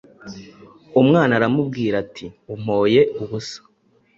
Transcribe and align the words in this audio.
umwana 1.01 1.31
aramubwira 1.39 1.95
,ati 2.03 2.25
umpoye 2.53 3.01
ubusa 3.21 3.59